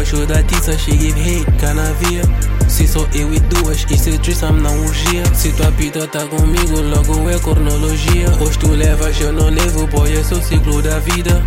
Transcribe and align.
gosto 0.00 0.24
da 0.24 0.42
tiça, 0.42 0.78
she 0.78 0.92
give 0.92 1.20
hate, 1.20 1.44
canavia. 1.58 2.22
Se 2.68 2.88
sou 2.88 3.06
eu 3.12 3.34
e 3.34 3.38
duas, 3.40 3.84
isso 3.90 4.08
é 4.08 4.16
threesome, 4.16 4.62
não 4.62 4.86
urgia. 4.86 5.22
Se 5.34 5.52
tua 5.52 5.70
pita 5.72 6.06
tá 6.06 6.24
comigo, 6.24 6.80
logo 6.80 7.28
é 7.28 7.38
cronologia. 7.38 8.30
Hoje 8.40 8.58
tu 8.58 8.70
levas, 8.70 9.20
eu 9.20 9.30
não 9.30 9.50
levo, 9.50 9.86
boy, 9.88 10.10
esse 10.10 10.32
é 10.32 10.36
o 10.36 10.42
ciclo 10.42 10.80
da 10.80 10.98
vida. 11.00 11.44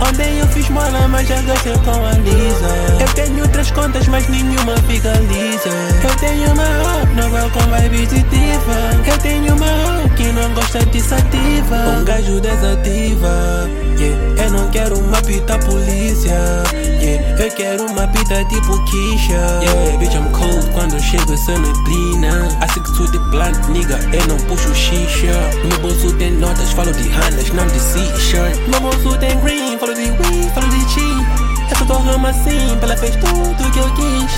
Ontem 0.00 0.38
eu 0.38 0.46
fiz 0.48 0.70
mola, 0.70 1.06
mas 1.08 1.28
já 1.28 1.40
gastei 1.42 1.74
com 1.74 1.90
a 1.90 2.12
Lisa. 2.12 3.00
Eu 3.00 3.14
tenho 3.14 3.48
três 3.48 3.70
contas, 3.72 4.08
mas 4.08 4.26
nenhuma 4.28 4.76
fica 4.88 5.12
lisa. 5.12 5.68
Eu 6.02 6.16
tenho 6.16 6.50
uma 6.50 7.02
up 7.02 7.14
nova 7.14 7.50
com 7.50 7.60
vibe 7.70 8.06
positiva. 8.06 9.02
Eu 9.06 9.18
tenho 9.18 9.54
uma 9.54 10.04
up 10.04 10.14
que 10.16 10.32
não 10.32 10.52
gosta 10.54 10.78
de 10.86 11.00
sativa. 11.00 11.98
Um 12.00 12.04
gajo 12.04 12.40
desativa. 12.40 13.70
Yeah. 13.98 14.42
Eu 14.44 14.50
não 14.50 14.70
quero 14.70 14.98
uma 14.98 15.22
pita 15.22 15.58
polícia. 15.58 16.93
Yeah. 17.04 17.44
Eu 17.44 17.50
quero 17.50 17.84
uma 17.86 18.08
pita 18.08 18.42
tipo 18.46 18.82
Kisha. 18.84 19.34
Yeah, 19.34 19.98
bitch, 19.98 20.14
I'm 20.14 20.32
cold 20.32 20.70
quando 20.72 20.98
chego 21.02 21.34
essa 21.34 21.52
neblina. 21.58 22.48
I 22.62 22.68
stick 22.70 22.84
to 22.96 23.06
the 23.12 23.18
blunt, 23.30 23.58
nigga. 23.68 23.98
Eu 24.10 24.26
não 24.26 24.38
puxo 24.46 24.74
xixa. 24.74 25.34
No 25.62 25.68
meu 25.68 25.80
bolso 25.80 26.10
tem 26.14 26.32
notas, 26.32 26.70
falo 26.70 26.92
de 26.92 27.06
Hannas, 27.10 27.50
não 27.52 27.66
de 27.66 27.78
C-shirt. 27.78 28.56
No 28.66 28.70
meu 28.70 28.80
bolso 28.80 29.18
tem 29.18 29.38
green, 29.40 29.78
falo 29.78 29.92
de 29.92 30.00
weed, 30.00 30.50
falo 30.54 30.68
de 30.68 30.88
chi. 30.88 31.44
Essa 31.70 31.84
tua 31.84 31.98
rama 31.98 32.30
assim, 32.30 32.78
ela 32.80 32.96
fez 32.96 33.16
tudo 33.16 33.70
que 33.70 33.78
eu 33.78 33.90
quis. 33.94 34.33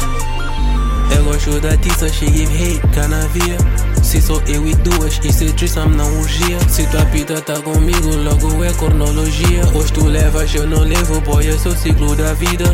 Eu 1.46 1.52
gosto 1.52 1.60
da 1.60 1.76
tiça, 1.76 2.08
she 2.08 2.26
give 2.26 2.52
hate, 2.52 2.80
canavia. 2.92 3.56
Se 4.02 4.20
sou 4.20 4.42
eu 4.48 4.66
e 4.66 4.74
duas, 4.74 5.20
isso 5.22 5.44
é 5.44 5.52
threesome, 5.52 5.94
não 5.94 6.18
urgia. 6.18 6.58
Se 6.68 6.84
tua 6.88 7.04
pita 7.06 7.40
tá 7.40 7.60
comigo, 7.60 8.16
logo 8.16 8.64
é 8.64 8.72
cronologia. 8.72 9.62
Hoje 9.72 9.92
tu 9.92 10.06
levas, 10.06 10.52
eu 10.56 10.66
não 10.66 10.80
levo, 10.80 11.20
boy, 11.20 11.46
esse 11.46 11.68
é 11.68 11.70
o 11.70 11.76
ciclo 11.76 12.16
da 12.16 12.34
vida. 12.34 12.64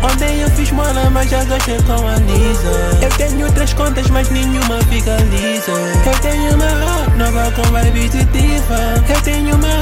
Ontem 0.00 0.40
eu 0.40 0.50
fiz 0.50 0.70
mola, 0.70 1.10
mas 1.10 1.28
já 1.28 1.42
gastei 1.42 1.76
com 1.82 2.06
a 2.06 2.14
Lisa. 2.14 2.98
Eu 3.02 3.10
tenho 3.16 3.52
três 3.52 3.72
contas, 3.72 4.08
mas 4.08 4.30
nenhuma 4.30 4.78
fica 4.88 5.16
lisa. 5.16 5.72
Eu 5.72 6.20
tenho 6.20 6.54
uma 6.54 7.16
nova 7.16 7.50
com 7.50 7.62
vibe 7.72 8.08
positiva. 8.08 9.04
Eu 9.08 9.20
tenho 9.22 9.56
uma 9.56 9.77